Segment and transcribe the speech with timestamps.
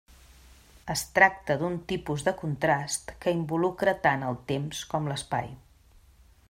[0.93, 5.55] Es tracta d'un tipus de contrast que involucra tant el temps com l'espai.